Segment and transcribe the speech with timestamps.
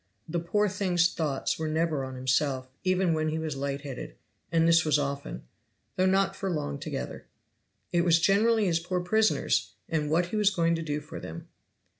[0.27, 4.15] The poor thing's thoughts were never on himself, even when he was light headed,
[4.51, 5.43] and this was often,
[5.95, 7.27] though not for long together.
[7.91, 11.49] It was generally his poor prisoners, and what he was going to do for them.